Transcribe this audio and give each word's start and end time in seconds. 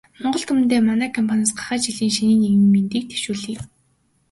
Монгол 0.21 0.43
түмэндээ 0.47 0.79
манай 0.89 1.09
компаниас 1.17 1.51
гахай 1.57 1.79
жилийн 1.85 2.13
шинийн 2.15 2.39
нэгний 2.41 2.71
мэндийг 2.73 3.03
дэвшүүлье. 3.07 3.57